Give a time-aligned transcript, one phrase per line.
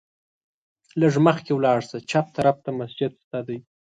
[0.99, 3.57] لږ مخکې ولاړ شه، چپ طرف ته مسجد شته دی.